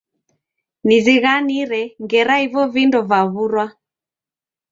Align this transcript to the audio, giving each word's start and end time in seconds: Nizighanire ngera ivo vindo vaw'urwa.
Nizighanire 0.87 1.81
ngera 2.03 2.35
ivo 2.45 2.61
vindo 2.73 2.99
vaw'urwa. 3.09 3.65